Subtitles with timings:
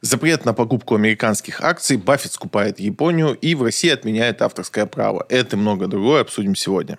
[0.00, 5.26] Запрет на покупку американских акций, Баффет скупает Японию и в России отменяет авторское право.
[5.28, 6.98] Это и много другое обсудим сегодня.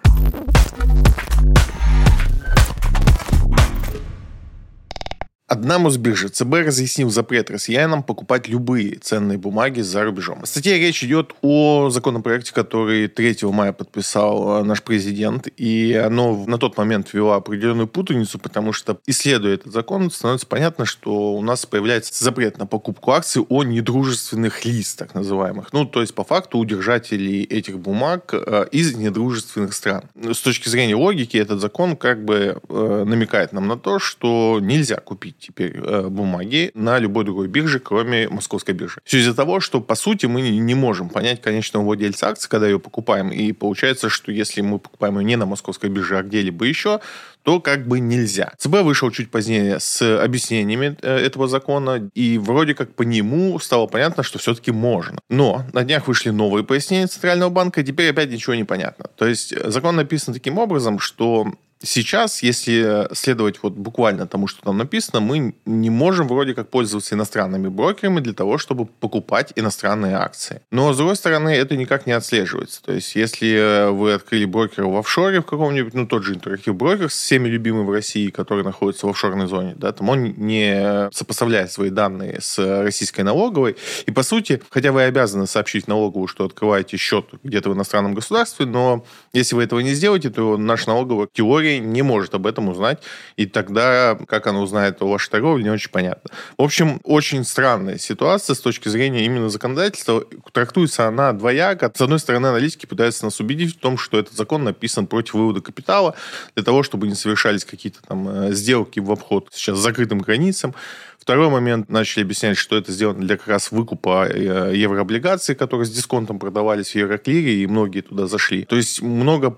[5.60, 10.44] Одна Мосбиржа ЦБ разъяснил запрет россиянам покупать любые ценные бумаги за рубежом.
[10.44, 16.46] В статье речь идет о законопроекте, который 3 мая подписал э, наш президент, и оно
[16.46, 21.42] на тот момент ввело определенную путаницу, потому что, исследуя этот закон, становится понятно, что у
[21.42, 25.74] нас появляется запрет на покупку акций о недружественных лиц, так называемых.
[25.74, 30.04] Ну, то есть, по факту, у держателей этих бумаг э, из недружественных стран.
[30.16, 35.02] С точки зрения логики, этот закон как бы э, намекает нам на то, что нельзя
[35.02, 39.00] купить теперь э, бумаги на любой другой бирже, кроме московской биржи.
[39.04, 42.80] Все из-за того, что, по сути, мы не можем понять конечного владельца акции, когда ее
[42.80, 43.30] покупаем.
[43.30, 47.00] И получается, что если мы покупаем ее не на московской бирже, а где-либо еще,
[47.44, 48.54] то как бы нельзя.
[48.58, 53.88] ЦБ вышел чуть позднее с объяснениями э, этого закона, и вроде как по нему стало
[53.88, 55.20] понятно, что все-таки можно.
[55.30, 59.06] Но на днях вышли новые пояснения Центрального банка, и теперь опять ничего не понятно.
[59.16, 64.78] То есть закон написан таким образом, что Сейчас, если следовать вот буквально тому, что там
[64.78, 70.62] написано, мы не можем вроде как пользоваться иностранными брокерами для того, чтобы покупать иностранные акции.
[70.72, 72.84] Но, с другой стороны, это никак не отслеживается.
[72.84, 77.10] То есть, если вы открыли брокера в офшоре в каком-нибудь, ну, тот же интерактив брокер
[77.10, 81.72] с всеми любимым в России, который находится в офшорной зоне, да, там он не сопоставляет
[81.72, 83.78] свои данные с российской налоговой.
[84.06, 88.66] И, по сути, хотя вы обязаны сообщить налоговую, что открываете счет где-то в иностранном государстве,
[88.66, 92.70] но если вы этого не сделаете, то наш налоговый теория теории не может об этом
[92.70, 93.00] узнать,
[93.38, 96.30] и тогда, как она узнает о вашей торговле, не очень понятно.
[96.58, 100.26] В общем, очень странная ситуация с точки зрения именно законодательства.
[100.52, 101.92] Трактуется она двояко.
[101.94, 105.62] С одной стороны, аналитики пытаются нас убедить в том, что этот закон написан против вывода
[105.62, 106.16] капитала,
[106.56, 110.74] для того, чтобы не совершались какие-то там э, сделки в обход сейчас закрытым границам.
[111.20, 115.92] Второй момент начали объяснять, что это сделано для как раз выкупа э, еврооблигаций, которые с
[115.92, 118.66] дисконтом продавались в Евроклире, и многие туда зашли.
[118.66, 119.58] То есть много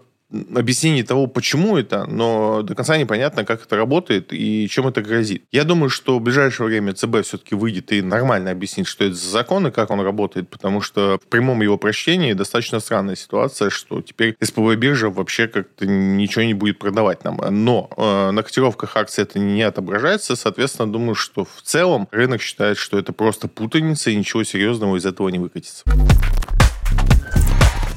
[0.55, 5.43] объяснений того, почему это, но до конца непонятно, как это работает и чем это грозит.
[5.51, 9.29] Я думаю, что в ближайшее время ЦБ все-таки выйдет и нормально объяснит, что это за
[9.29, 14.01] закон и как он работает, потому что в прямом его прочтении достаточно странная ситуация, что
[14.01, 17.39] теперь СПБ биржа вообще как-то ничего не будет продавать нам.
[17.49, 22.77] Но э, на котировках акций это не отображается, соответственно, думаю, что в целом рынок считает,
[22.77, 25.83] что это просто путаница и ничего серьезного из этого не выкатится.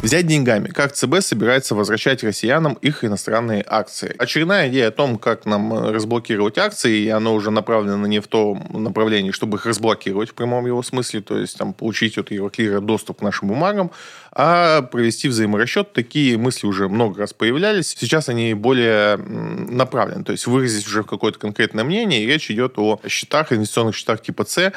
[0.04, 0.68] Взять деньгами.
[0.68, 4.14] Как ЦБ собирается возвращать россиянам их иностранные акции?
[4.18, 8.26] Очередная идея о том, как нам э, разблокировать акции, и оно уже направлено не в
[8.26, 12.80] том направлении, чтобы их разблокировать в прямом его смысле, то есть там, получить от Евроклира
[12.80, 13.92] доступ к нашим бумагам,
[14.34, 15.92] а провести взаиморасчет.
[15.92, 17.94] Такие мысли уже много раз появлялись.
[17.96, 23.00] Сейчас они более направлены, то есть выразить уже какое-то конкретное мнение, и речь идет о
[23.08, 24.72] счетах, инвестиционных счетах типа С,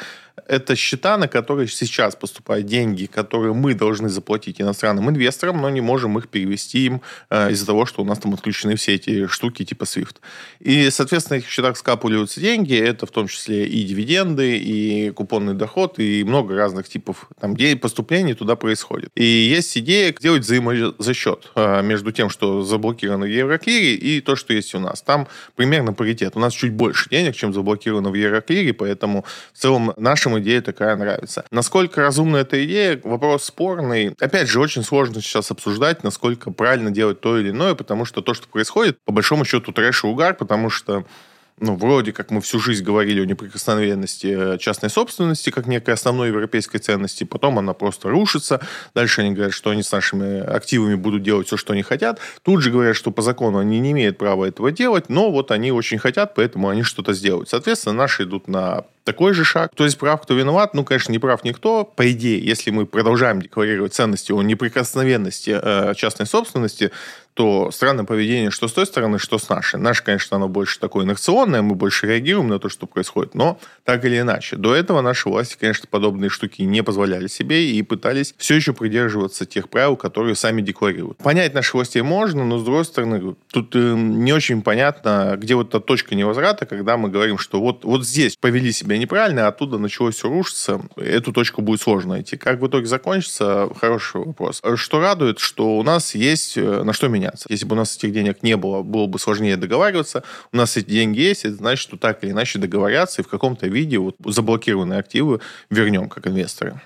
[0.46, 5.80] это счета, на которые сейчас поступают деньги, которые мы должны заплатить иностранным инвесторам, но не
[5.80, 9.64] можем их перевести им э, из-за того, что у нас там отключены все эти штуки
[9.64, 10.16] типа SWIFT.
[10.60, 15.54] И, соответственно, на этих счетах скапливаются деньги, это в том числе и дивиденды, и купонный
[15.54, 19.10] доход, и много разных типов там, поступлений туда происходит.
[19.14, 24.52] И есть идея сделать взаимозасчет э, между тем, что заблокировано в Евроклире, и то, что
[24.52, 25.02] есть у нас.
[25.02, 26.36] Там примерно паритет.
[26.36, 30.96] У нас чуть больше денег, чем заблокировано в Евроклире, поэтому в целом нашим идея такая
[30.96, 31.44] нравится.
[31.50, 34.14] Насколько разумна эта идея, вопрос спорный.
[34.20, 38.34] Опять же, очень сложно сейчас обсуждать, насколько правильно делать то или иное, потому что то,
[38.34, 41.04] что происходит, по большому счету трэш и угар, потому что
[41.60, 46.28] ну, вроде как мы всю жизнь говорили о неприкосновенности э, частной собственности, как некой основной
[46.28, 48.60] европейской ценности, потом она просто рушится.
[48.94, 52.20] Дальше они говорят, что они с нашими активами будут делать все, что они хотят.
[52.42, 55.72] Тут же говорят, что по закону они не имеют права этого делать, но вот они
[55.72, 57.48] очень хотят, поэтому они что-то сделают.
[57.48, 59.72] Соответственно, наши идут на такой же шаг.
[59.72, 60.74] Кто из прав, кто виноват?
[60.74, 61.84] Ну, конечно, не прав никто.
[61.84, 66.90] По идее, если мы продолжаем декларировать ценности о неприкосновенности э, частной собственности,
[67.38, 69.78] то странное поведение что с той стороны, что с нашей.
[69.78, 74.04] Наше, конечно, оно больше такое инерционное, мы больше реагируем на то, что происходит, но так
[74.04, 74.56] или иначе.
[74.56, 79.46] До этого наши власти, конечно, подобные штуки не позволяли себе и пытались все еще придерживаться
[79.46, 81.18] тех правил, которые сами декларируют.
[81.18, 85.68] Понять наши власти можно, но, с другой стороны, тут э, не очень понятно, где вот
[85.68, 89.78] эта точка невозврата, когда мы говорим, что вот, вот здесь повели себя неправильно, а оттуда
[89.78, 90.80] началось все рушиться.
[90.96, 92.36] Эту точку будет сложно найти.
[92.36, 94.62] Как в итоге закончится, хороший вопрос.
[94.76, 97.46] Что радует, что у нас есть э, на что менять меняться.
[97.48, 100.22] Если бы у нас этих денег не было, было бы сложнее договариваться.
[100.52, 103.66] У нас эти деньги есть, это значит, что так или иначе договорятся и в каком-то
[103.66, 105.40] виде вот заблокированные активы
[105.70, 106.80] вернем как инвесторы.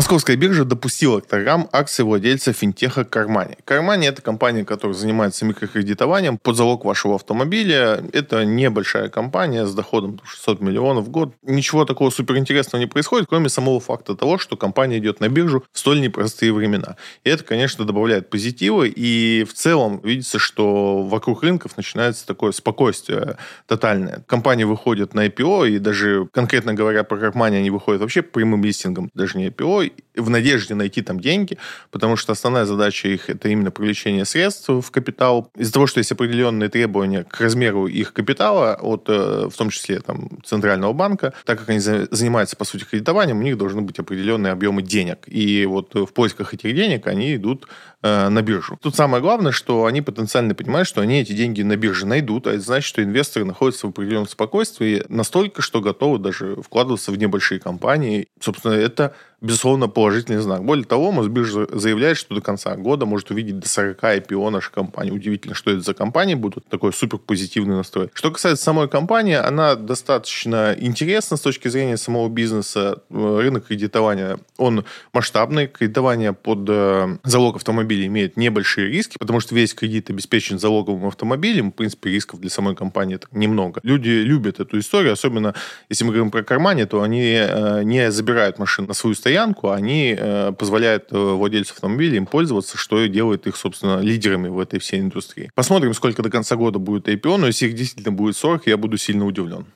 [0.00, 3.56] Московская биржа допустила к торгам акции владельца финтеха Кармани.
[3.66, 8.02] Кармани– это компания, которая занимается микрокредитованием под залог вашего автомобиля.
[8.14, 11.34] Это небольшая компания с доходом 600 миллионов в год.
[11.42, 15.78] Ничего такого суперинтересного не происходит, кроме самого факта того, что компания идет на биржу в
[15.78, 16.96] столь непростые времена.
[17.24, 18.84] И это, конечно, добавляет позитива.
[18.84, 23.36] И в целом видится, что вокруг рынков начинается такое спокойствие
[23.66, 24.24] тотальное.
[24.26, 29.10] Компания выходит на IPO, и даже конкретно говоря про Кармани, они выходят вообще прямым листингом,
[29.12, 31.58] даже не IPO, в надежде найти там деньги,
[31.90, 35.50] потому что основная задача их это именно привлечение средств в капитал.
[35.56, 40.00] Из-за того, что есть определенные требования к размеру их капитала, от, э, в том числе
[40.00, 44.52] там, Центрального банка, так как они занимаются, по сути, кредитованием, у них должны быть определенные
[44.52, 45.18] объемы денег.
[45.26, 47.66] И вот в поисках этих денег они идут
[48.02, 48.78] э, на биржу.
[48.80, 52.52] Тут самое главное, что они потенциально понимают, что они эти деньги на бирже найдут, а
[52.52, 57.60] это значит, что инвесторы находятся в определенном спокойствии настолько, что готовы даже вкладываться в небольшие
[57.60, 58.28] компании.
[58.40, 60.64] Собственно, это безусловно, положительный знак.
[60.64, 65.10] Более того, Мосбиржа заявляет, что до конца года может увидеть до 40 IPO нашей компании.
[65.10, 66.66] Удивительно, что это за компании будут.
[66.68, 68.10] Такой супер позитивный настрой.
[68.12, 73.02] Что касается самой компании, она достаточно интересна с точки зрения самого бизнеса.
[73.10, 75.66] Рынок кредитования, он масштабный.
[75.66, 81.72] Кредитование под э, залог автомобиля имеет небольшие риски, потому что весь кредит обеспечен залоговым автомобилем.
[81.72, 83.80] В принципе, рисков для самой компании это немного.
[83.82, 85.54] Люди любят эту историю, особенно
[85.88, 89.70] если мы говорим про кармане, то они э, не забирают машину на свою стоянку, стоянку,
[89.70, 94.58] они э, позволяют э, владельцам автомобилей им пользоваться, что и делает их, собственно, лидерами в
[94.58, 95.50] этой всей индустрии.
[95.54, 98.96] Посмотрим, сколько до конца года будет IPO, но если их действительно будет 40, я буду
[98.96, 99.66] сильно удивлен.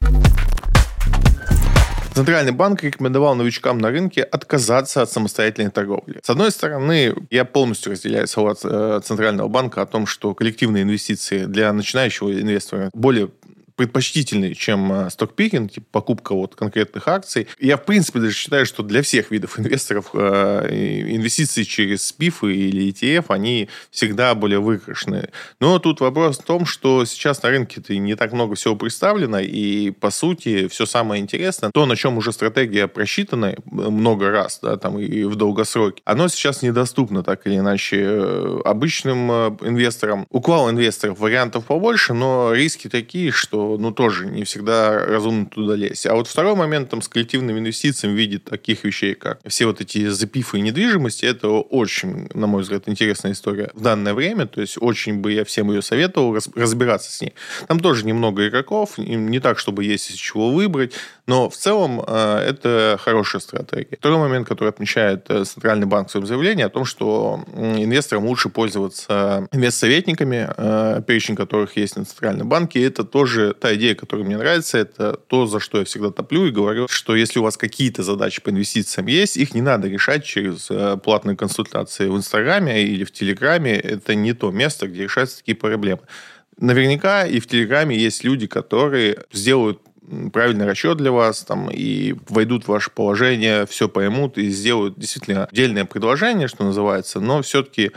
[2.15, 6.21] Центральный банк рекомендовал новичкам на рынке отказаться от самостоятельной торговли.
[6.23, 11.47] С одной стороны, я полностью разделяю слова э, Центрального банка о том, что коллективные инвестиции
[11.47, 13.31] для начинающего инвестора более
[13.77, 17.49] предпочтительный, чем э, стокпикинг, типа покупка вот конкретных акций.
[17.59, 20.69] Я, в принципе, даже считаю, что для всех видов инвесторов э,
[21.09, 25.31] инвестиции через СПИФ или ETF, они всегда более выигрышные.
[25.61, 29.41] Но тут вопрос в том, что сейчас на рынке -то не так много всего представлено,
[29.41, 34.61] и, по сути, все самое интересное, то, на чем уже стратегия просчитана э, много раз,
[34.63, 39.31] да, там и в долгосроке, оно сейчас недоступно так или иначе обычным
[39.63, 40.27] инвесторам.
[40.31, 46.07] У квал-инвесторов вариантов побольше, но риски такие, что ну, тоже не всегда разумно туда лезть.
[46.07, 49.81] А вот второй момент там с коллективными инвестициями в виде таких вещей, как все вот
[49.81, 54.47] эти запифы недвижимости, это очень, на мой взгляд, интересная история в данное время.
[54.47, 57.35] То есть очень бы я всем ее советовал разбираться с ней.
[57.69, 60.95] Там тоже немного игроков, не так, чтобы есть из чего выбрать,
[61.27, 63.97] но в целом э, это хорошая стратегия.
[63.97, 68.49] Второй момент, который отмечает э, Центральный банк в своем заявлении, о том, что инвесторам лучше
[68.51, 72.85] пользоваться инвестсоветниками, э, перечень которых есть на Центральном банке.
[72.85, 76.51] Это тоже та идея, которая мне нравится, это то, за что я всегда топлю и
[76.51, 80.71] говорю, что если у вас какие-то задачи по инвестициям есть, их не надо решать через
[80.71, 83.75] э, платные консультации в Инстаграме или в Телеграме.
[83.75, 86.03] Это не то место, где решаются такие проблемы.
[86.59, 89.81] Наверняка и в Телеграме есть люди, которые сделают
[90.33, 95.47] правильный расчет для вас, там, и войдут в ваше положение, все поймут и сделают действительно
[95.47, 97.93] отдельное предложение, что называется, но все-таки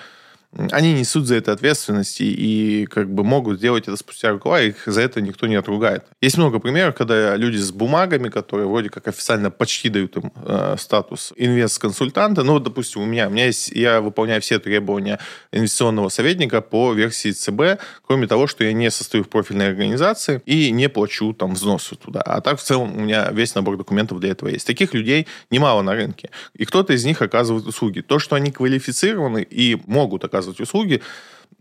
[0.71, 4.83] они несут за это ответственность и, и как бы могут сделать это спустя рукава, их
[4.85, 6.05] за это никто не отругает.
[6.21, 10.75] Есть много примеров, когда люди с бумагами, которые вроде как официально почти дают им э,
[10.79, 15.19] статус инвест-консультанта, ну, вот, допустим, у меня, у меня есть, я выполняю все требования
[15.51, 20.71] инвестиционного советника по версии ЦБ, кроме того, что я не состою в профильной организации и
[20.71, 22.21] не плачу там взносы туда.
[22.21, 24.65] А так, в целом, у меня весь набор документов для этого есть.
[24.65, 26.29] Таких людей немало на рынке.
[26.53, 28.01] И кто-то из них оказывает услуги.
[28.01, 31.01] То, что они квалифицированы и могут оказывать оказывать услуги.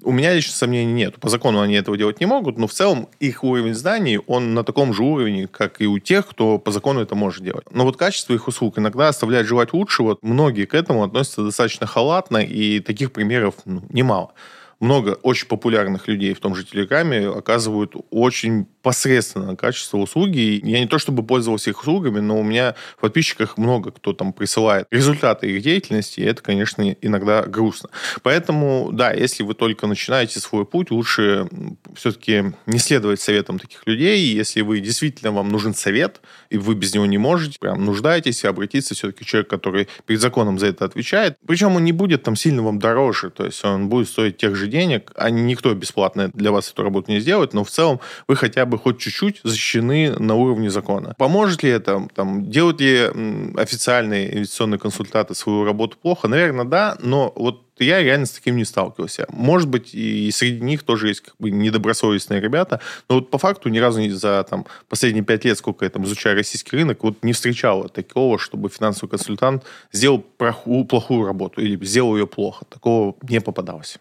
[0.02, 1.18] У меня лично сомнений нет.
[1.20, 4.62] По закону они этого делать не могут, но в целом их уровень знаний, он на
[4.62, 7.64] таком же уровне, как и у тех, кто по закону это может делать.
[7.70, 10.18] Но вот качество их услуг иногда оставляет желать лучшего.
[10.22, 14.32] Многие к этому относятся достаточно халатно, и таких примеров ну, немало
[14.80, 20.60] много очень популярных людей в том же Телеграме оказывают очень посредственное качество услуги.
[20.62, 24.32] Я не то чтобы пользовался их услугами, но у меня в подписчиках много кто там
[24.32, 27.90] присылает результаты их деятельности, и это, конечно, иногда грустно.
[28.22, 31.48] Поэтому, да, если вы только начинаете свой путь, лучше
[31.94, 34.20] все-таки не следовать советам таких людей.
[34.20, 38.46] Если вы действительно вам нужен совет, и вы без него не можете, прям нуждаетесь, и
[38.46, 41.36] обратиться все-таки к человеку, который перед законом за это отвечает.
[41.46, 44.65] Причем он не будет там сильно вам дороже, то есть он будет стоить тех же
[44.66, 48.36] же денег, а никто бесплатно для вас эту работу не сделает, но в целом вы
[48.36, 51.14] хотя бы хоть чуть-чуть защищены на уровне закона.
[51.18, 52.08] Поможет ли это?
[52.14, 53.10] Там, делают ли
[53.56, 56.28] официальные инвестиционные консультанты свою работу плохо?
[56.28, 59.26] Наверное, да, но вот я реально с таким не сталкивался.
[59.30, 63.68] Может быть, и среди них тоже есть как бы недобросовестные ребята, но вот по факту
[63.68, 67.32] ни разу за там, последние пять лет, сколько я там изучаю российский рынок, вот не
[67.32, 72.64] встречал такого, чтобы финансовый консультант сделал плохую работу или сделал ее плохо.
[72.66, 73.98] Такого не попадалось.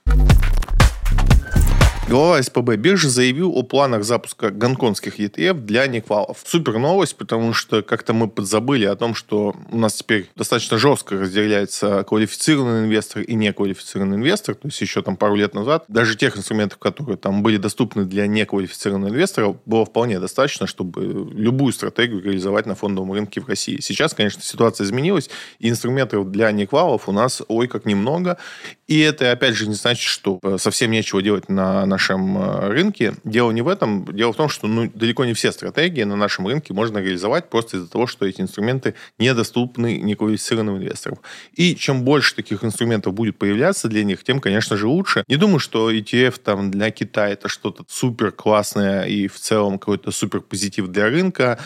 [2.07, 6.37] Глава СПБ биржи заявил о планах запуска гонконгских ETF для неквалов.
[6.45, 11.17] Супер новость, потому что как-то мы подзабыли о том, что у нас теперь достаточно жестко
[11.17, 14.53] разделяется квалифицированный инвестор и неквалифицированный инвестор.
[14.53, 18.27] То есть еще там пару лет назад даже тех инструментов, которые там были доступны для
[18.27, 23.79] неквалифицированного инвестора, было вполне достаточно, чтобы любую стратегию реализовать на фондовом рынке в России.
[23.81, 28.37] Сейчас, конечно, ситуация изменилась, и инструментов для неквалов у нас ой как немного.
[28.85, 33.13] И это, опять же, не значит, что э, совсем нечего делать на нашем э, рынке.
[33.23, 34.05] Дело не в этом.
[34.13, 37.77] Дело в том, что ну, далеко не все стратегии на нашем рынке можно реализовать просто
[37.77, 41.19] из-за того, что эти инструменты недоступны неквалифицированным инвесторам.
[41.53, 45.23] И чем больше таких инструментов будет появляться для них, тем, конечно же, лучше.
[45.27, 50.11] Не думаю, что ETF там для Китая это что-то супер классное и в целом какой-то
[50.11, 51.59] супер позитив для рынка.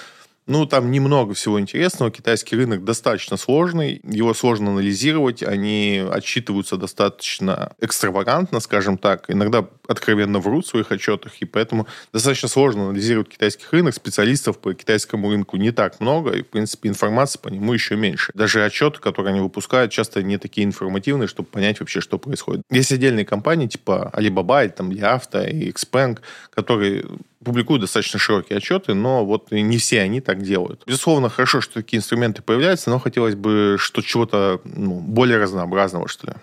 [0.50, 2.10] Ну, там немного всего интересного.
[2.10, 4.02] Китайский рынок достаточно сложный.
[4.04, 5.44] Его сложно анализировать.
[5.44, 9.26] Они отчитываются достаточно экстравагантно, скажем так.
[9.28, 11.34] Иногда откровенно врут в своих отчетах.
[11.40, 13.94] И поэтому достаточно сложно анализировать китайский рынок.
[13.94, 16.32] Специалистов по китайскому рынку не так много.
[16.32, 18.32] И, в принципе, информации по нему еще меньше.
[18.34, 22.64] Даже отчеты, которые они выпускают, часто не такие информативные, чтобы понять вообще, что происходит.
[22.72, 26.18] Есть отдельные компании, типа Alibaba, или там Liafta и Xpeng,
[26.50, 27.06] которые
[27.44, 30.84] публикуют достаточно широкие отчеты, но вот не все они так делают.
[30.86, 36.28] Безусловно, хорошо, что такие инструменты появляются, но хотелось бы что чего-то ну, более разнообразного, что
[36.28, 36.34] ли.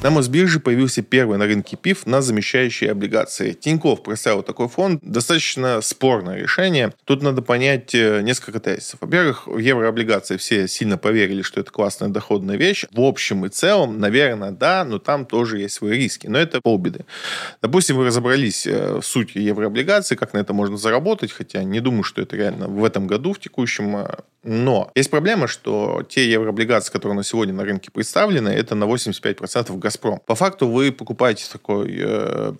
[0.00, 3.52] На Мосбирже появился первый на рынке ПИФ на замещающие облигации.
[3.52, 5.00] Тиньков представил такой фонд.
[5.02, 6.94] Достаточно спорное решение.
[7.04, 9.00] Тут надо понять э, несколько тезисов.
[9.00, 12.84] Во-первых, в еврооблигации все сильно поверили, что это классная доходная вещь.
[12.92, 16.28] В общем и целом, наверное, да, но там тоже есть свои риски.
[16.28, 17.04] Но это полбеды.
[17.60, 22.04] Допустим, вы разобрались э, в сути еврооблигаций, как на это можно заработать, хотя не думаю,
[22.04, 24.06] что это реально в этом году, в текущем.
[24.44, 29.76] Но есть проблема, что те еврооблигации, которые на сегодня на рынке представлены, это на 85%
[29.78, 30.20] «Газпром».
[30.26, 32.52] По факту вы покупаете такой э,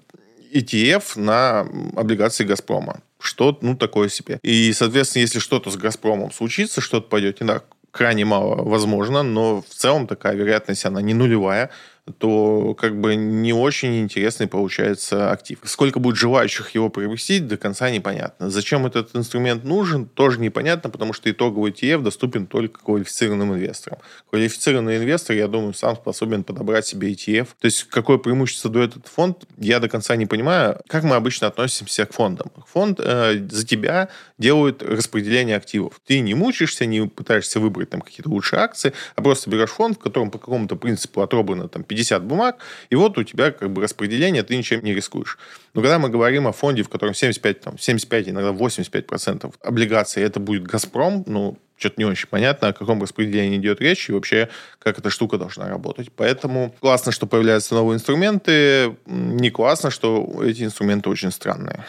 [0.52, 1.60] ETF на
[1.96, 3.00] облигации «Газпрома».
[3.20, 4.38] Что, ну, такое себе.
[4.42, 9.62] И, соответственно, если что-то с «Газпромом» случится, что-то пойдет не так, крайне мало возможно, но
[9.62, 11.70] в целом такая вероятность, она не нулевая
[12.12, 15.58] то как бы не очень интересный получается актив.
[15.64, 18.50] Сколько будет желающих его приобрести, до конца непонятно.
[18.50, 23.98] Зачем этот инструмент нужен, тоже непонятно, потому что итоговый ETF доступен только квалифицированным инвесторам.
[24.30, 27.48] Квалифицированный инвестор, я думаю, сам способен подобрать себе ETF.
[27.60, 30.80] То есть какое преимущество дает этот фонд, я до конца не понимаю.
[30.86, 32.50] Как мы обычно относимся к фондам?
[32.66, 36.00] Фонд э, за тебя делает распределение активов.
[36.06, 40.00] Ты не мучаешься, не пытаешься выбрать там какие-то лучшие акции, а просто берешь фонд, в
[40.00, 42.56] котором по какому-то принципу отобрано там 50 50 бумаг,
[42.90, 45.36] и вот у тебя как бы распределение, ты ничем не рискуешь.
[45.74, 50.38] Но когда мы говорим о фонде, в котором 75, там, 75 иногда 85% облигаций, это
[50.38, 54.98] будет «Газпром», ну, что-то не очень понятно, о каком распределении идет речь и вообще, как
[54.98, 56.10] эта штука должна работать.
[56.14, 61.84] Поэтому классно, что появляются новые инструменты, не классно, что эти инструменты очень странные.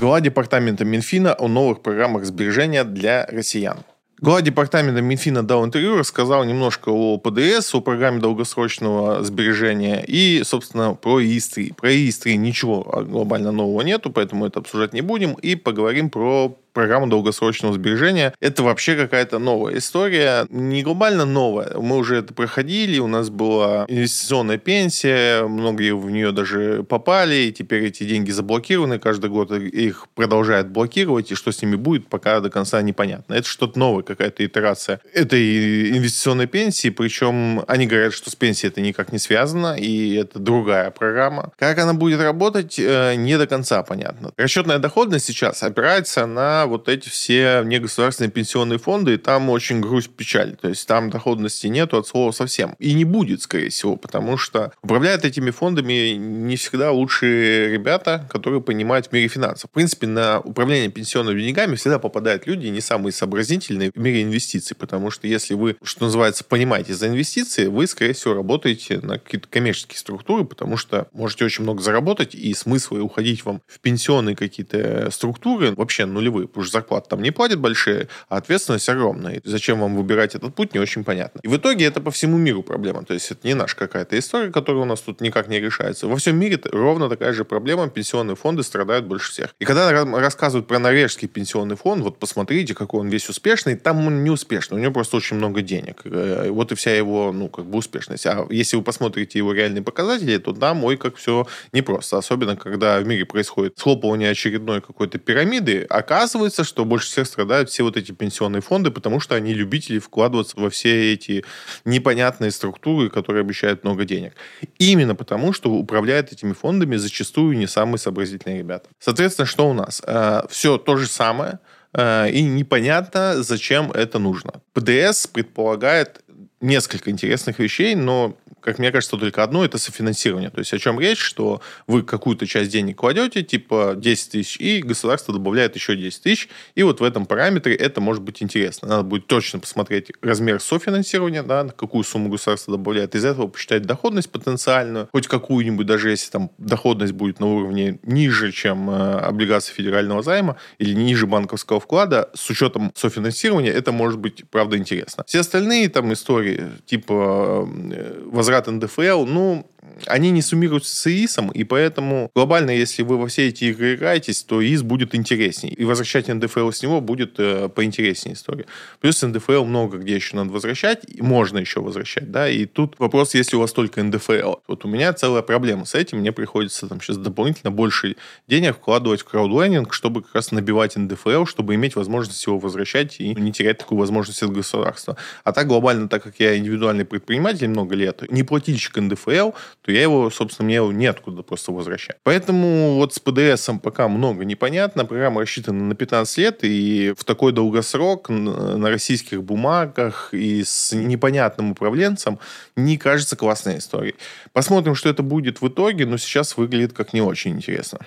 [0.00, 3.84] Глава департамента Минфина о новых программах сбережения для россиян.
[4.22, 10.92] Глава департамента Минфина дал интервью, рассказал немножко о ПДС, о программе долгосрочного сбережения и, собственно,
[10.92, 11.72] про ИС-3.
[11.74, 15.32] Про ИС-3 ничего глобально нового нету, поэтому это обсуждать не будем.
[15.32, 18.34] И поговорим про программа долгосрочного сбережения.
[18.40, 20.46] Это вообще какая-то новая история.
[20.50, 21.76] Не глобально новая.
[21.76, 22.98] Мы уже это проходили.
[22.98, 25.46] У нас была инвестиционная пенсия.
[25.46, 27.34] Многие в нее даже попали.
[27.34, 28.98] И теперь эти деньги заблокированы.
[28.98, 31.32] Каждый год их продолжают блокировать.
[31.32, 33.34] И что с ними будет, пока до конца непонятно.
[33.34, 36.90] Это что-то новое, какая-то итерация этой инвестиционной пенсии.
[36.90, 39.76] Причем они говорят, что с пенсией это никак не связано.
[39.78, 41.52] И это другая программа.
[41.58, 44.32] Как она будет работать, э, не до конца понятно.
[44.36, 50.10] Расчетная доходность сейчас опирается на вот эти все негосударственные пенсионные фонды, и там очень грусть
[50.10, 50.56] печаль.
[50.56, 52.74] То есть там доходности нету от слова совсем.
[52.78, 58.60] И не будет, скорее всего, потому что управляют этими фондами не всегда лучшие ребята, которые
[58.62, 59.70] понимают в мире финансов.
[59.70, 64.76] В принципе, на управление пенсионными деньгами всегда попадают люди не самые сообразительные в мире инвестиций,
[64.76, 69.48] потому что если вы, что называется, понимаете за инвестиции, вы, скорее всего, работаете на какие-то
[69.48, 75.10] коммерческие структуры, потому что можете очень много заработать, и смысла уходить вам в пенсионные какие-то
[75.10, 79.36] структуры вообще нулевые потому что зарплаты там не платят большие, а ответственность огромная.
[79.36, 81.40] И зачем вам выбирать этот путь, не очень понятно.
[81.42, 83.04] И в итоге это по всему миру проблема.
[83.04, 86.06] То есть это не наша какая-то история, которая у нас тут никак не решается.
[86.06, 87.88] Во всем мире ровно такая же проблема.
[87.88, 89.54] Пенсионные фонды страдают больше всех.
[89.58, 94.24] И когда рассказывают про норвежский пенсионный фонд, вот посмотрите, какой он весь успешный, там он
[94.24, 94.78] не успешный.
[94.78, 96.02] У него просто очень много денег.
[96.04, 98.26] Э, вот и вся его, ну, как бы успешность.
[98.26, 102.18] А если вы посмотрите его реальные показатели, то там, ой, как все непросто.
[102.18, 107.82] Особенно, когда в мире происходит схлопывание очередной какой-то пирамиды, оказывается, что больше всех страдают все
[107.82, 111.44] вот эти пенсионные фонды, потому что они любители вкладываться во все эти
[111.84, 114.34] непонятные структуры, которые обещают много денег.
[114.78, 118.88] Именно потому, что управляют этими фондами зачастую не самые сообразительные ребята.
[118.98, 120.02] Соответственно, что у нас?
[120.06, 121.58] Э, все то же самое,
[121.92, 124.62] э, и непонятно, зачем это нужно.
[124.72, 126.22] ПДС предполагает
[126.60, 130.50] несколько интересных вещей, но как мне кажется, только одно– это софинансирование.
[130.50, 134.82] То есть о чем речь, что вы какую-то часть денег кладете, типа 10 тысяч, и
[134.82, 138.88] государство добавляет еще 10 тысяч, и вот в этом параметре это может быть интересно.
[138.88, 143.82] Надо будет точно посмотреть размер софинансирования, да, на какую сумму государство добавляет, из этого посчитать
[143.82, 149.72] доходность потенциальную, хоть какую-нибудь, даже если там доходность будет на уровне ниже, чем э, облигации
[149.72, 155.24] федерального займа или ниже банковского вклада, с учетом софинансирования это может быть, правда, интересно.
[155.26, 159.66] Все остальные там истории, типа э, возврат НДФЛ, ну,
[160.06, 164.42] они не суммируются с ИИСом, и поэтому глобально, если вы во все эти игры играетесь,
[164.42, 165.70] то ИИС будет интересней.
[165.70, 168.66] И возвращать НДФЛ с него будет э, поинтереснее история.
[169.00, 173.34] Плюс НДФЛ много где еще надо возвращать, и можно еще возвращать, да, и тут вопрос,
[173.34, 174.56] если у вас только НДФЛ.
[174.66, 178.16] Вот у меня целая проблема с этим, мне приходится там сейчас дополнительно больше
[178.48, 183.34] денег вкладывать в краудлендинг, чтобы как раз набивать НДФЛ, чтобы иметь возможность его возвращать и
[183.34, 185.16] не терять такую возможность от государства.
[185.44, 189.50] А так глобально, так как я индивидуальный предприниматель много лет, не плательщик НДФЛ,
[189.82, 192.16] то я его, собственно, мне его неоткуда просто возвращать.
[192.22, 195.04] Поэтому вот с ПДСом пока много непонятно.
[195.04, 201.72] Программа рассчитана на 15 лет, и в такой долгосрок на российских бумагах и с непонятным
[201.72, 202.38] управленцем
[202.76, 204.16] не кажется классной историей.
[204.52, 208.00] Посмотрим, что это будет в итоге, но сейчас выглядит как не очень интересно.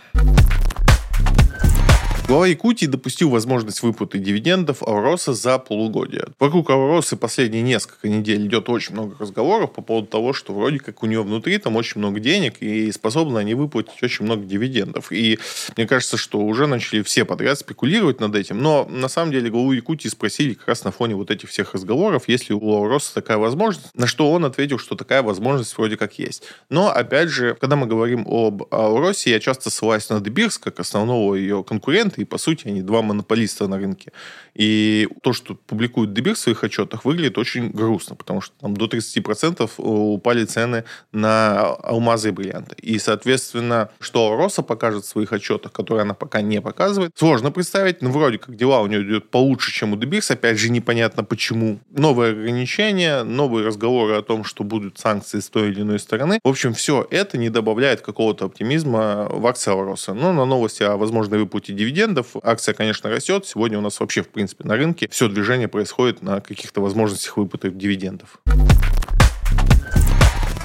[2.26, 6.28] Глава Якутии допустил возможность выплаты дивидендов Ауроса за полугодие.
[6.40, 11.04] Вокруг Ауросы последние несколько недель идет очень много разговоров по поводу того, что вроде как
[11.04, 15.12] у него внутри там очень много денег и способны они выплатить очень много дивидендов.
[15.12, 15.38] И
[15.76, 18.58] мне кажется, что уже начали все подряд спекулировать над этим.
[18.58, 22.30] Но на самом деле главу Якутии спросили как раз на фоне вот этих всех разговоров,
[22.30, 26.18] есть ли у Ауроса такая возможность, на что он ответил, что такая возможность вроде как
[26.18, 26.44] есть.
[26.70, 31.36] Но, опять же, когда мы говорим об Ауросе, я часто ссылаюсь на Дебирс как основного
[31.36, 34.12] ее конкурента, и, по сути, они два монополиста на рынке.
[34.56, 38.86] И то, что публикует Дебир в своих отчетах, выглядит очень грустно, потому что там до
[38.86, 42.76] 30% упали цены на алмазы и бриллианты.
[42.82, 48.02] И, соответственно, что Роса покажет в своих отчетах, которые она пока не показывает, сложно представить,
[48.02, 51.80] но вроде как дела у нее идет получше, чем у Дебирс, опять же, непонятно почему.
[51.90, 56.40] Новые ограничения, новые разговоры о том, что будут санкции с той или иной стороны.
[56.44, 60.14] В общем, все это не добавляет какого-то оптимизма в акции Роса.
[60.14, 62.36] Но на новости о возможной выплате дивидендов дивидендов.
[62.44, 63.46] Акция, конечно, растет.
[63.46, 67.72] Сегодня у нас вообще, в принципе, на рынке все движение происходит на каких-то возможностях выплаты
[67.72, 68.42] дивидендов.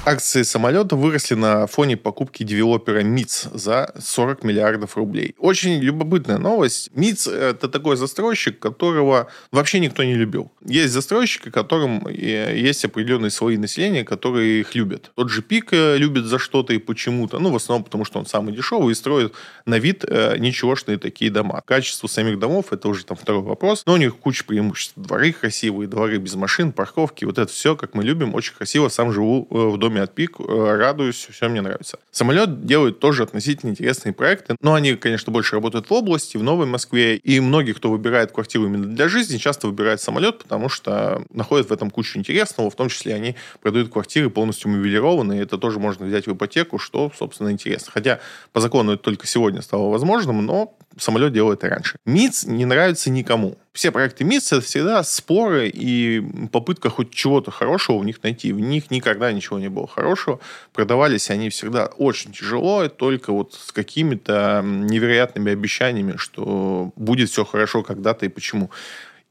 [0.09, 5.35] Акции самолета выросли на фоне покупки девелопера МИЦ за 40 миллиардов рублей.
[5.37, 6.89] Очень любопытная новость.
[6.95, 10.51] МИЦ– это такой застройщик, которого вообще никто не любил.
[10.65, 15.11] Есть застройщики, которым э, есть определенные слои населения, которые их любят.
[15.13, 17.37] Тот же ПИК э, любит за что-то и почему-то.
[17.37, 19.33] Ну, в основном потому, что он самый дешевый и строит
[19.67, 21.61] на вид э, ничегошные такие дома.
[21.63, 23.83] Качество самих домов– это уже там второй вопрос.
[23.85, 24.93] Но у них куча преимуществ.
[24.95, 27.25] Дворы красивые, дворы без машин, парковки.
[27.25, 28.89] Вот это все, как мы любим, очень красиво.
[28.89, 30.43] Сам живу в доме от пик, э,
[30.77, 31.99] радуюсь, все мне нравится.
[32.11, 36.65] Самолет делает тоже относительно интересные проекты, но они, конечно, больше работают в области, в Новой
[36.65, 41.69] Москве, и многие, кто выбирает квартиру именно для жизни, часто выбирают самолет, потому что находят
[41.69, 46.05] в этом кучу интересного, в том числе они продают квартиры полностью мобилированные, это тоже можно
[46.05, 47.91] взять в ипотеку, что, собственно, интересно.
[47.93, 48.19] Хотя
[48.53, 51.97] по закону это только сегодня стало возможным, но самолет делает и раньше.
[52.05, 53.57] МИЦ не нравится никому.
[53.73, 58.51] Все проекты МИЦ это всегда споры и попытка хоть чего-то хорошего в них найти.
[58.51, 60.39] В них никогда ничего не было хорошего.
[60.73, 67.43] Продавались они всегда очень тяжело, и только вот с какими-то невероятными обещаниями, что будет все
[67.43, 68.69] хорошо когда-то и почему.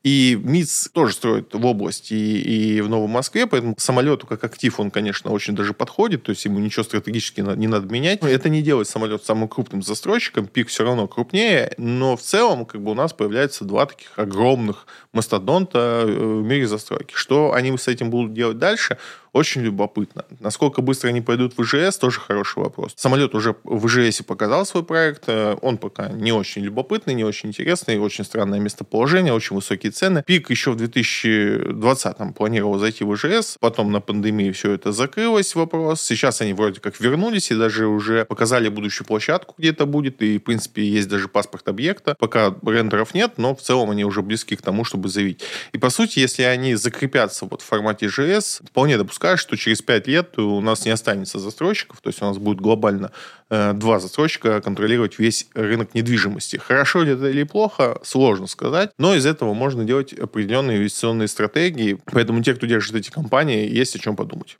[0.04, 4.78] И МИЦ тоже строит в области и, и в Новом Москве, поэтому самолету как актив
[4.78, 8.22] он, конечно, очень даже подходит, то есть ему ничего стратегически не надо менять.
[8.22, 12.80] Это не делает самолет самым крупным застройщиком, пик все равно крупнее, но в целом как
[12.80, 17.12] бы у нас появляется два таких огромных мастодонта э, в мире застройки.
[17.14, 18.98] Что они с этим будут делать дальше–
[19.32, 20.24] Очень любопытно.
[20.40, 22.92] Насколько быстро они пойдут в ИЖС, тоже хороший вопрос.
[22.96, 25.24] Самолет уже в ИЖС показал свой проект.
[25.26, 30.22] Э, он пока не очень любопытный, не очень интересный, очень странное местоположение, очень высокие цены.
[30.26, 36.02] Пик еще в 2020-м планировал зайти в ИЖС, потом на пандемии все это закрылось, вопрос.
[36.02, 40.38] Сейчас они вроде как вернулись и даже уже показали будущую площадку, где это будет, и,
[40.38, 42.16] в принципе, есть даже паспорт объекта.
[42.18, 45.42] Пока рендеров нет, но в целом они уже близки к тому, чтобы заявить.
[45.72, 50.06] И, по сути, если они закрепятся вот в формате JS, вполне допускаю, что через 5
[50.06, 53.10] лет у нас не останется застройщиков, то есть у нас будет глобально
[53.50, 56.56] э, два застройщика контролировать весь рынок недвижимости.
[56.56, 61.98] Хорошо ли это или плохо, сложно сказать, но из этого можно делать определенные инвестиционные стратегии,
[62.04, 64.56] поэтому те, кто держит эти компании, есть о чем подумать.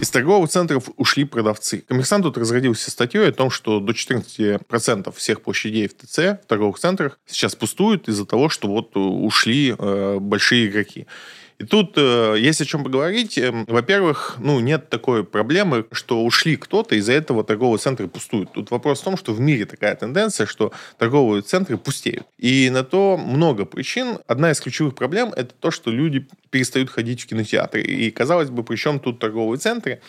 [0.00, 1.84] Из торговых центров ушли продавцы.
[1.86, 6.78] Коммерсант тут разродился статьей о том, что до 14% всех площадей в ТЦ, в торговых
[6.78, 11.06] центрах, сейчас пустуют из-за того, что вот ушли э, большие игроки.
[11.60, 13.36] И тут э, есть о чем поговорить.
[13.36, 18.50] Эм, во-первых, ну, нет такой проблемы, что ушли кто-то, из-за этого торговые центры пустуют.
[18.52, 22.26] Тут вопрос в том, что в мире такая тенденция, что торговые центры пустеют.
[22.38, 24.20] И на то много причин.
[24.26, 27.82] Одна из ключевых проблем– это то, что люди перестают ходить в кинотеатры.
[27.82, 30.00] И, казалось бы, при чем тут торговые центры?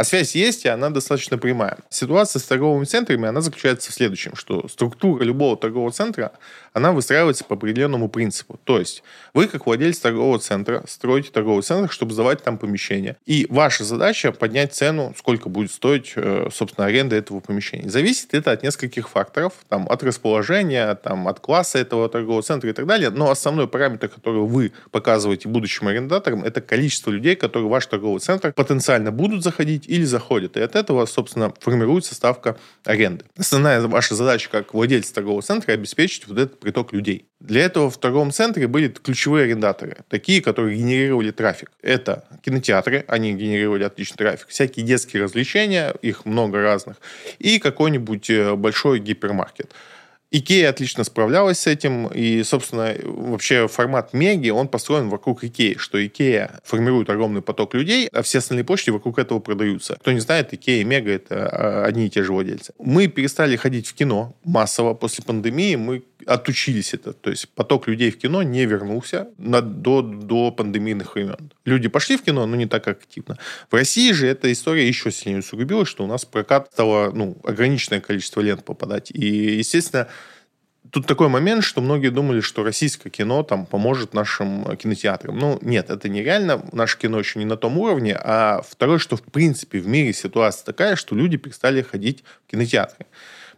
[0.00, 1.76] А связь есть, и она достаточно прямая.
[1.90, 6.32] Ситуация с торговыми центрами, она заключается в следующем, что структура любого торгового центра,
[6.72, 8.58] она выстраивается по определенному принципу.
[8.64, 9.02] То есть
[9.34, 13.16] вы, как владелец торгового центра, строите торговый центр, чтобы сдавать там помещение.
[13.26, 17.90] И ваша задача поднять цену, сколько будет стоить, э, собственно, аренда этого помещения.
[17.90, 22.72] Зависит это от нескольких факторов, там, от расположения, там, от класса этого торгового центра и
[22.72, 23.10] так далее.
[23.10, 28.20] Но основной параметр, который вы показываете будущим арендаторам, это количество людей, которые в ваш торговый
[28.20, 30.56] центр потенциально будут заходить или заходят.
[30.56, 33.24] И от этого, собственно, формируется ставка аренды.
[33.36, 37.26] Основная ваша задача как владельца торгового центра обеспечить вот этот приток людей.
[37.40, 41.72] Для этого в торговом центре были ключевые арендаторы, такие, которые генерировали трафик.
[41.82, 46.96] Это кинотеатры, они генерировали отличный трафик, всякие детские развлечения, их много разных,
[47.40, 49.72] и какой-нибудь э, большой гипермаркет.
[50.32, 56.04] Икея отлично справлялась с этим, и, собственно, вообще формат Меги, он построен вокруг Икеи, что
[56.04, 59.96] Икея формирует огромный поток людей, а все остальные площади вокруг этого продаются.
[60.00, 62.72] Кто не знает, Икея и Мега— это а, одни и те же владельцы.
[62.78, 67.12] Мы перестали ходить в кино массово после пандемии, мы отучились это.
[67.12, 71.52] То есть поток людей в кино не вернулся на, до, до пандемийных времен.
[71.64, 73.38] Люди пошли в кино, но не так активно.
[73.70, 78.00] В России же эта история еще сильнее усугубилась, что у нас прокат стало ну, ограниченное
[78.00, 79.10] количество лент попадать.
[79.10, 80.08] И, естественно,
[80.90, 85.38] тут такой момент, что многие думали, что российское кино там поможет нашим кинотеатрам.
[85.38, 86.64] Ну, нет, это нереально.
[86.72, 88.16] Наше кино еще не на том уровне.
[88.20, 93.06] А второе, что в принципе в мире ситуация такая, что люди перестали ходить в кинотеатры.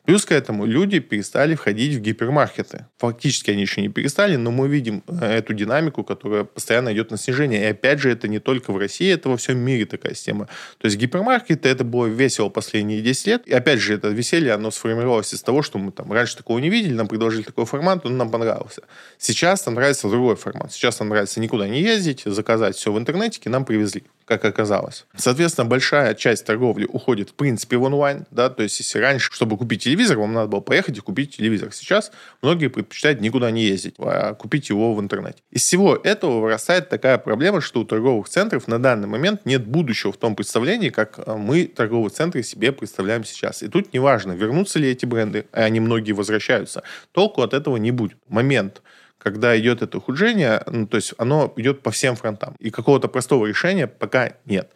[0.04, 2.86] Плюс к этому люди перестали входить в гипермаркеты.
[2.98, 7.16] Фактически они еще не перестали, но мы видим э, эту динамику, которая постоянно идет на
[7.16, 7.62] снижение.
[7.62, 10.48] И опять же, это не только в России, это во всем мире такая система.
[10.78, 13.42] То есть гипермаркеты, это было весело последние 10 лет.
[13.46, 16.68] И опять же, это веселье, оно сформировалось из того, что мы там раньше такого не
[16.68, 18.82] видели, нам предложили такой формат, он нам понравился.
[19.18, 20.72] Сейчас нам нравится другой формат.
[20.72, 25.04] Сейчас нам нравится никуда не ездить, заказать все в интернете, нам привезли как оказалось.
[25.16, 29.56] Соответственно, большая часть торговли уходит, в принципе, в онлайн, да, то есть если раньше, чтобы
[29.56, 31.70] купить телевизор, вам надо было поехать и купить телевизор.
[31.72, 35.42] Сейчас многие предпочитают никуда не ездить, а купить его в интернете.
[35.50, 40.10] Из всего этого вырастает такая проблема, что у торговых центров на данный момент нет будущего
[40.10, 43.62] в том представлении, как а, мы торговые центры себе представляем сейчас.
[43.62, 47.90] И тут неважно, вернутся ли эти бренды, а они многие возвращаются, толку от этого не
[47.90, 48.16] будет.
[48.28, 48.82] Момент
[49.18, 52.56] когда идет это ухудшение, ну, то есть оно идет по всем фронтам.
[52.58, 54.72] И какого-то простого решения пока нет.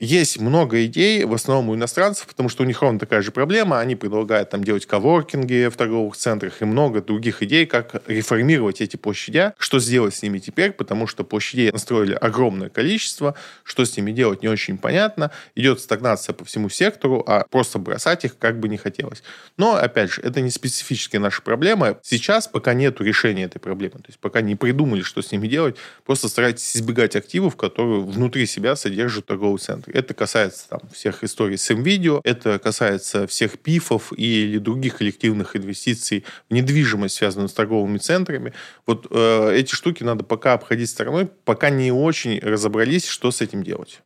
[0.00, 3.80] Есть много идей, в основном у иностранцев, потому что у них ровно такая же проблема.
[3.80, 8.96] Они предлагают там делать коворкинги в торговых центрах и много других идей, как реформировать эти
[8.96, 14.10] площади, что сделать с ними теперь, потому что площадей настроили огромное количество, что с ними
[14.12, 15.32] делать не очень понятно.
[15.54, 19.22] Идет стагнация по всему сектору, а просто бросать их как бы не хотелось.
[19.58, 21.98] Но, опять же, это не специфические наши проблемы.
[22.02, 23.96] Сейчас пока нет решения этой проблемы.
[23.96, 28.46] То есть пока не придумали, что с ними делать, просто старайтесь избегать активов, которые внутри
[28.46, 29.89] себя содержат торговый центр.
[29.92, 36.24] Это касается там, всех историй с МВидео, это касается всех ПИФов или других коллективных инвестиций
[36.48, 38.52] в недвижимость, связанную с торговыми центрами.
[38.86, 43.62] Вот э, эти штуки надо пока обходить стороной, пока не очень разобрались, что с этим
[43.62, 44.00] делать.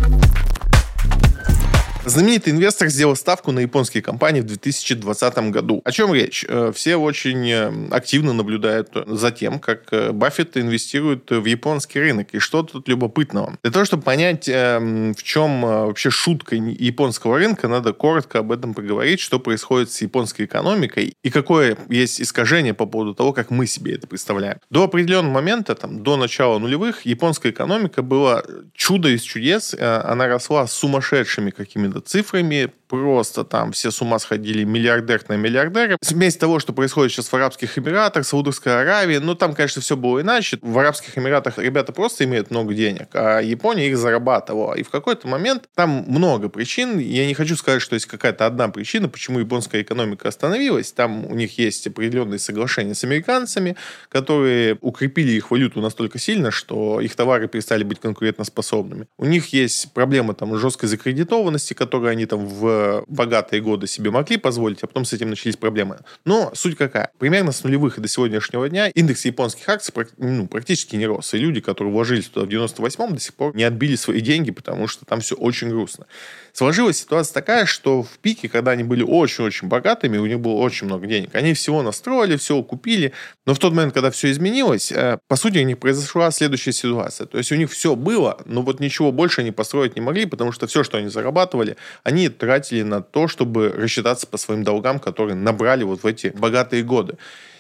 [2.07, 5.81] Знаменитый инвестор сделал ставку на японские компании в 2020 году.
[5.87, 6.45] О чем речь?
[6.47, 12.29] Э, все очень э, активно наблюдают за тем, как э, Баффет инвестирует в японский рынок.
[12.33, 13.57] И что тут любопытного?
[13.62, 19.21] Для того, чтобы понять, в чем вообще шутка японского рынка, надо коротко об этом поговорить,
[19.21, 23.95] что происходит с японской экономикой и какое есть искажение по поводу того, как мы себе
[23.95, 24.59] это представляем.
[24.69, 28.43] До определенного момента, там, до начала нулевых, японская экономика была
[28.75, 29.75] чудо из чудес.
[29.75, 35.96] Она росла сумасшедшими какими-то цифрами, просто там все с ума сходили миллиардер на миллиардера.
[36.00, 40.20] Вместо того, что происходит сейчас в Арабских Эмиратах, Саудовской Аравии, ну там, конечно, все было
[40.20, 40.59] иначе.
[40.62, 44.74] В Арабских Эмиратах ребята просто имеют много денег, а Япония их зарабатывала.
[44.74, 46.98] И в какой-то момент там много причин.
[46.98, 50.92] Я не хочу сказать, что есть какая-то одна причина, почему японская экономика остановилась.
[50.92, 53.76] Там у них есть определенные соглашения с американцами,
[54.09, 59.07] которые укрепили их валюту настолько сильно, что их товары перестали быть конкурентоспособными.
[59.18, 64.37] У них есть проблема там жесткой закредитованности, которые они там в богатые годы себе могли
[64.37, 65.99] позволить, а потом с этим начались проблемы.
[66.25, 67.11] Но суть какая?
[67.18, 71.35] Примерно с нулевых и до сегодняшнего дня индекс японских акций ну, практически не рос.
[71.35, 74.88] И люди, которые вложились туда в 98-м, до сих пор не отбили свои деньги, потому
[74.88, 76.07] что там все очень грустно.
[76.53, 80.87] Сложилась ситуация такая, что в пике, когда они были очень-очень богатыми, у них было очень
[80.87, 81.35] много денег.
[81.35, 83.12] Они всего настроили, все купили,
[83.44, 87.27] но в тот момент, когда все изменилось, э, по сути, у них произошла следующая ситуация.
[87.27, 90.53] То есть у них все было, но вот ничего больше они построить не могли, потому
[90.53, 95.34] что все, что они зарабатывали, они тратили на то, чтобы рассчитаться по своим долгам, которые
[95.34, 97.16] набрали вот в эти богатые годы.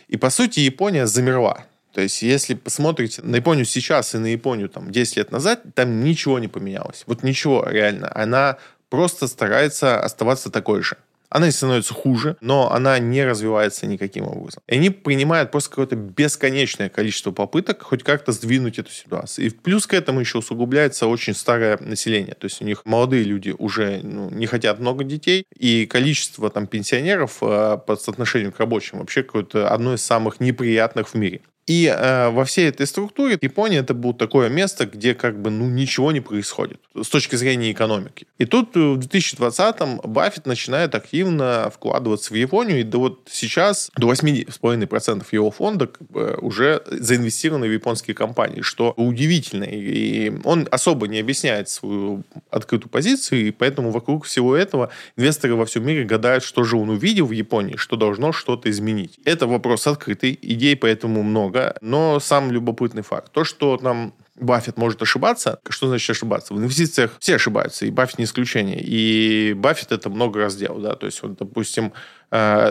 [0.08, 1.64] И, по сути, Япония замерла.
[1.92, 6.02] То есть, если посмотрите на Японию сейчас и на Японию там 10 лет назад, там
[6.02, 7.04] ничего не поменялось.
[7.06, 8.10] Вот ничего, реально.
[8.14, 10.96] Она просто старается оставаться такой же.
[11.34, 14.62] Она становится хуже, но она не развивается никаким образом.
[14.68, 19.46] И они принимают просто какое-то бесконечное количество попыток хоть как-то сдвинуть эту ситуацию.
[19.46, 22.36] И плюс к этому еще усугубляется очень старое население.
[22.36, 26.68] То есть у них молодые люди уже ну, не хотят много детей, и количество там
[26.68, 31.40] пенсионеров э, по соотношению к рабочим вообще какое-то одно из самых неприятных в мире.
[31.66, 35.68] И э, во всей этой структуре Япония это будет такое место, где как бы ну
[35.68, 38.26] ничего не происходит с точки зрения экономики.
[38.38, 44.12] И тут в 2020-м Баффет начинает активно вкладываться в Японию, и до вот сейчас до
[44.12, 49.64] 8,5% его фонда как бы, уже заинвестированы в японские компании, что удивительно.
[49.64, 55.64] И он особо не объясняет свою открытую позицию, и поэтому вокруг всего этого инвесторы во
[55.64, 59.18] всем мире гадают, что же он увидел в Японии, что должно что-то изменить.
[59.24, 63.32] Это вопрос открытый, идей поэтому много много, но сам любопытный факт.
[63.32, 65.60] То, что там Баффет может ошибаться.
[65.68, 66.54] Что значит ошибаться?
[66.54, 68.80] В инвестициях все ошибаются, и Баффет не исключение.
[68.80, 71.92] И Баффет это много раз делал, да, то есть, вот, допустим,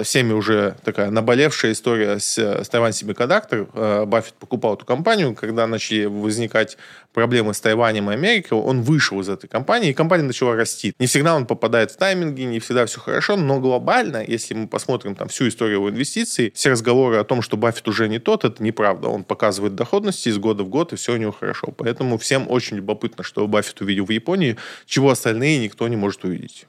[0.03, 3.69] всеми уже такая наболевшая история с, с Taiwan Semiconductor.
[3.73, 6.77] Э, Баффет покупал эту компанию, когда начали возникать
[7.13, 10.93] проблемы с Тайванем и Америкой, он вышел из этой компании, и компания начала расти.
[10.99, 15.15] Не всегда он попадает в тайминги, не всегда все хорошо, но глобально, если мы посмотрим
[15.15, 18.61] там всю историю его инвестиций, все разговоры о том, что Баффет уже не тот, это
[18.61, 19.07] неправда.
[19.07, 21.67] Он показывает доходности из года в год, и все у него хорошо.
[21.77, 26.65] Поэтому всем очень любопытно, что Баффет увидел в Японии, чего остальные никто не может увидеть.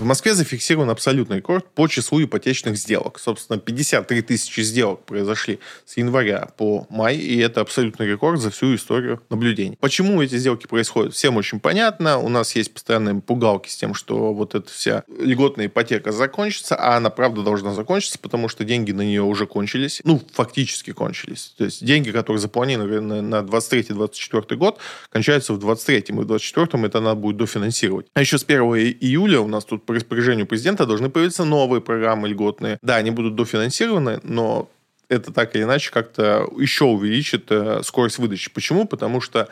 [0.00, 3.18] В Москве зафиксирован абсолютный рекорд по числу ипотечных сделок.
[3.18, 8.76] Собственно, 53 тысячи сделок произошли с января по май, и это абсолютный рекорд за всю
[8.76, 9.76] историю наблюдений.
[9.80, 11.14] Почему эти сделки происходят?
[11.14, 12.18] Всем очень понятно.
[12.18, 16.96] У нас есть постоянные пугалки с тем, что вот эта вся льготная ипотека закончится, а
[16.96, 20.00] она правда должна закончиться, потому что деньги на нее уже кончились.
[20.04, 21.54] Ну, фактически кончились.
[21.58, 24.78] То есть деньги, которые запланированы на 23-24 год,
[25.10, 28.06] кончаются в 23 и в 24 это надо будет дофинансировать.
[28.14, 28.62] А еще с 1
[29.00, 32.78] июля у нас тут по распоряжению президента должны появиться новые программы льготные.
[32.82, 34.70] Да, они будут дофинансированы, но
[35.08, 38.50] это так или иначе как-то еще увеличит э, скорость выдачи.
[38.52, 38.86] Почему?
[38.86, 39.48] Потому что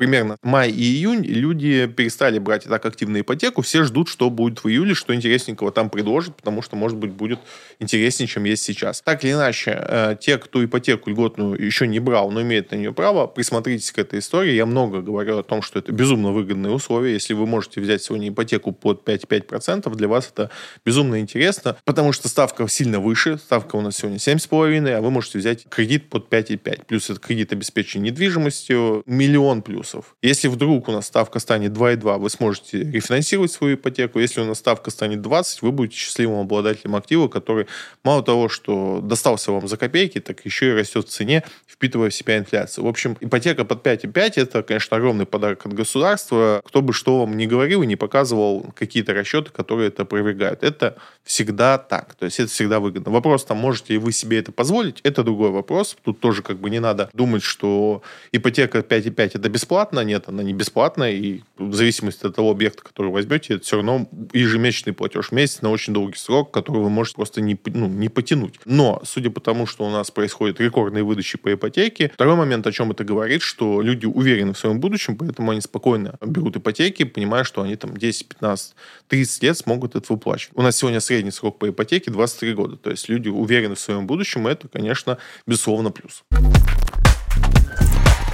[0.00, 4.66] примерно май и июнь люди перестали брать так активно ипотеку, все ждут, что будет в
[4.66, 7.38] июле, что интересненького там предложат, потому что, может быть, будет
[7.80, 9.02] интереснее, чем есть сейчас.
[9.02, 12.94] Так или иначе, э, те, кто ипотеку льготную еще не брал, но имеет на нее
[12.94, 14.54] право, присмотритесь к этой истории.
[14.54, 17.12] Я много говорю о том, что это безумно выгодные условия.
[17.12, 20.50] Если вы можете взять сегодня ипотеку под 5,5%, для вас это
[20.82, 25.36] безумно интересно, потому что ставка сильно выше, ставка у нас сегодня 7,5%, а вы можете
[25.36, 26.86] взять кредит под 5,5%.
[26.86, 30.16] Плюс это кредит обеспечен недвижимостью, миллион плюс плюсов.
[30.22, 34.18] Если вдруг у нас ставка станет 2,2, вы сможете рефинансировать свою ипотеку.
[34.18, 37.66] Если у нас ставка станет 20, вы будете счастливым обладателем актива, который
[38.04, 42.14] мало того, что достался вам за копейки, так еще и растет в цене, впитывая в
[42.14, 42.84] себя инфляцию.
[42.84, 46.62] В общем, ипотека под 5,5 это, конечно, огромный подарок от государства.
[46.64, 50.62] Кто бы что вам ни говорил и не показывал какие-то расчеты, которые это опровергают.
[50.62, 52.14] Это всегда так.
[52.14, 53.12] То есть это всегда выгодно.
[53.12, 55.96] Вопрос там, можете ли вы себе это позволить, это другой вопрос.
[56.04, 60.00] Тут тоже как бы не надо думать, что ипотека 5,5 это бесплатно, бесплатна.
[60.00, 61.12] Нет, она не бесплатная.
[61.12, 65.70] И в зависимости от того объекта, который возьмете, это все равно ежемесячный платеж месяц на
[65.70, 68.60] очень долгий срок, который вы можете просто не, ну, не потянуть.
[68.64, 72.72] Но, судя по тому, что у нас происходят рекордные выдачи по ипотеке, второй момент, о
[72.72, 77.44] чем это говорит, что люди уверены в своем будущем, поэтому они спокойно берут ипотеки, понимая,
[77.44, 78.74] что они там 10, 15,
[79.08, 80.56] 30 лет смогут это выплачивать.
[80.56, 82.76] У нас сегодня средний срок по ипотеке 23 года.
[82.76, 86.22] То есть люди уверены в своем будущем, и это, конечно, безусловно плюс.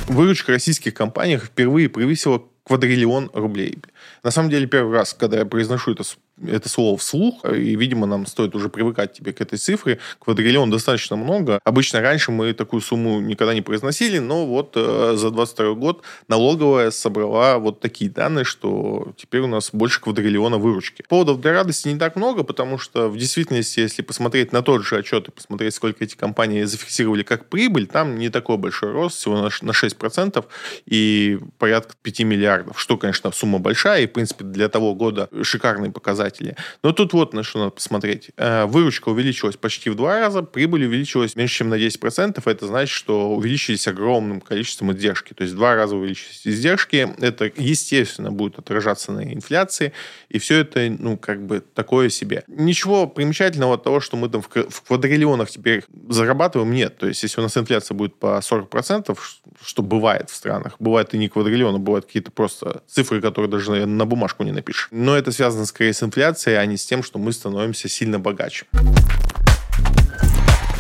[0.09, 3.79] Выручка российских компаний впервые превысила квадриллион рублей.
[4.23, 6.05] На самом деле, первый раз, когда я произношу это
[6.45, 9.99] это слово вслух, и, видимо, нам стоит уже привыкать тебе к этой цифре.
[10.19, 11.61] Квадриллион достаточно много.
[11.65, 16.91] Обычно раньше мы такую сумму никогда не произносили, но вот э, за 22 год налоговая
[16.91, 21.05] собрала вот такие данные, что теперь у нас больше квадриллиона выручки.
[21.09, 24.97] Поводов для радости не так много, потому что в действительности, если посмотреть на тот же
[24.99, 29.41] отчет и посмотреть, сколько эти компании зафиксировали как прибыль, там не такой большой рост, всего
[29.41, 30.45] на 6%
[30.85, 35.91] и порядка 5 миллиардов, что, конечно, сумма большая, и, в принципе, для того года шикарный
[35.91, 36.57] показатель показатели.
[36.83, 38.31] Но тут вот на что надо посмотреть.
[38.37, 42.41] Э, выручка увеличилась почти в два раза, прибыль увеличилась меньше, чем на 10%.
[42.45, 45.35] Это значит, что увеличились огромным количеством издержки.
[45.35, 47.09] То есть в два раза увеличились издержки.
[47.19, 49.93] Это, естественно, будет отражаться на инфляции.
[50.29, 52.45] И все это, ну, как бы такое себе.
[52.47, 56.99] Ничего примечательного от того, что мы там в квадриллионах теперь зарабатываем, нет.
[56.99, 59.17] То есть если у нас инфляция будет по 40%,
[59.65, 64.07] что бывает в странах, бывает и не квадриллионы, бывают какие-то просто цифры, которые даже на
[64.07, 64.89] бумажку не напишешь.
[64.91, 68.19] Но это связано скорее с инфляцией инфляцией, а не с тем, что мы становимся сильно
[68.19, 68.67] богаче.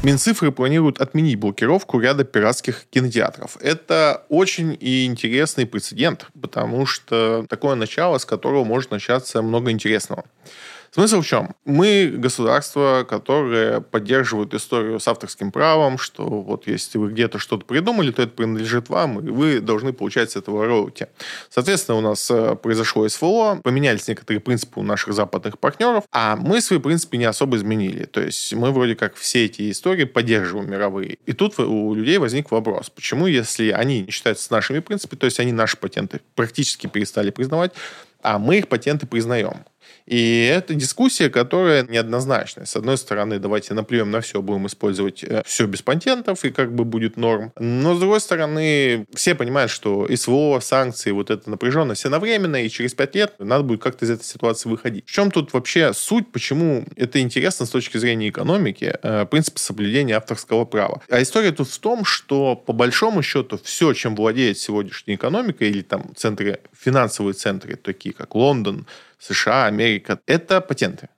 [0.03, 3.57] Минцифры планируют отменить блокировку ряда пиратских кинотеатров.
[3.61, 10.25] Это очень интересный прецедент, потому что такое начало, с которого может начаться много интересного.
[10.97, 11.55] Смысл в чем?
[11.67, 18.13] Мы государство, которое поддерживает историю с авторским правом, что вот если вы где-то что-то придумали,
[18.13, 21.09] то это принадлежит вам, и вы должны получать с этого роялти.
[21.51, 26.63] Соответственно, у нас э, произошло СВО, поменялись некоторые принципы у наших западных партнеров, а мы
[26.63, 28.07] свои принципы не особо изменили.
[28.07, 31.19] То есть мы вроде как все эти истории поддерживаем мировые.
[31.27, 35.41] И тут у людей возник вопрос, почему, если они не считаются нашими принципами, то есть
[35.41, 37.73] они наши патенты практически перестали признавать,
[38.23, 39.65] а мы их патенты признаем.
[40.07, 42.65] И это дискуссия, которая неоднозначная.
[42.65, 46.75] С одной стороны, давайте наплюем на все, будем использовать э, все без патентов, и как
[46.75, 47.53] бы будет норм.
[47.59, 52.71] Но с другой стороны, все понимают, что СВО, санкции, вот эта напряженность, она временная, и
[52.71, 55.07] через пять лет надо будет как-то из этой ситуации выходить.
[55.07, 60.17] В чем тут вообще суть, почему это интересно с точки зрения экономики, э, принцип соблюдения
[60.17, 61.03] авторского права.
[61.11, 65.83] А история тут в том, что по большому счету все, чем владеет сегодняшняя экономика, или
[65.83, 68.87] там центры, финансовые центры, такие как Лондон,
[69.19, 71.09] США, Америка, это патенты.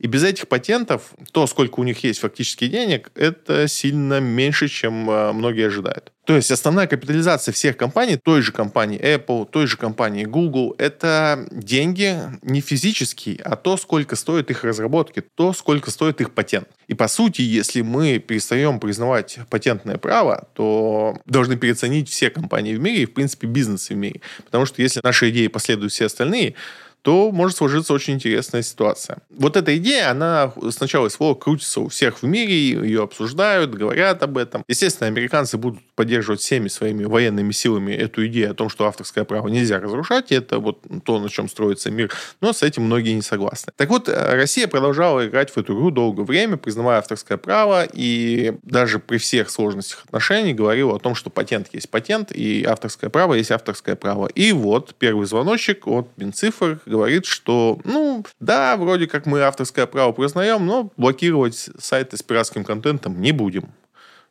[0.00, 5.08] И без этих патентов то, сколько у них есть фактически денег, это сильно меньше, чем
[5.10, 6.10] э, многие ожидают.
[6.24, 11.46] То есть основная капитализация всех компаний, той же компании Apple, той же компании Google, это
[11.50, 16.68] деньги не физические, а то, сколько стоит их разработки, то, сколько стоит их патент.
[16.86, 22.80] И по сути, если мы перестаем признавать патентное право, то должны переоценить все компании в
[22.80, 24.20] мире и, в принципе, бизнесы в мире.
[24.44, 26.54] Потому что если наши идеи последуют все остальные,
[27.02, 29.18] то может сложиться очень интересная ситуация.
[29.30, 34.36] Вот эта идея, она сначала СВО крутится у всех в мире, ее обсуждают, говорят об
[34.38, 34.64] этом.
[34.68, 39.48] Естественно, американцы будут поддерживать всеми своими военными силами эту идею о том, что авторское право
[39.48, 43.22] нельзя разрушать, и это вот то, на чем строится мир, но с этим многие не
[43.22, 43.72] согласны.
[43.76, 48.98] Так вот, Россия продолжала играть в эту игру долгое время, признавая авторское право, и даже
[48.98, 53.50] при всех сложностях отношений говорила о том, что патент есть патент, и авторское право есть
[53.50, 54.26] авторское право.
[54.26, 60.12] И вот первый звоночек от Минцифр говорит, что, ну, да, вроде как мы авторское право
[60.12, 63.72] признаем, но блокировать сайты с пиратским контентом не будем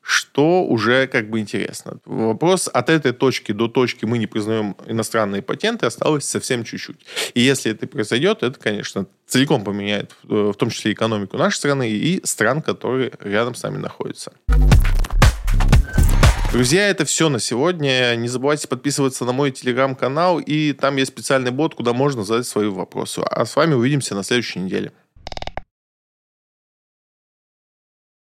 [0.01, 1.99] что уже как бы интересно.
[2.05, 7.05] Вопрос от этой точки до точки мы не признаем иностранные патенты осталось совсем чуть-чуть.
[7.35, 11.91] И если это произойдет, это, конечно, целиком поменяет э, в том числе экономику нашей страны
[11.91, 14.31] и стран, которые рядом с нами находятся.
[16.51, 18.15] Друзья, это все на сегодня.
[18.15, 22.67] Не забывайте подписываться на мой телеграм-канал, и там есть специальный бот, куда можно задать свои
[22.67, 23.19] вопросы.
[23.19, 24.91] А с вами увидимся на следующей неделе.